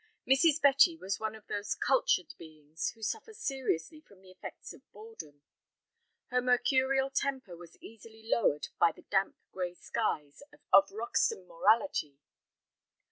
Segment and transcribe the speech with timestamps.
[0.27, 0.59] Mrs.
[0.59, 5.43] Betty was one of those cultured beings who suffer seriously from the effects of boredom.
[6.31, 10.41] Her mercurial temper was easily lowered by the damp, gray skies
[10.73, 12.17] of Roxton morality.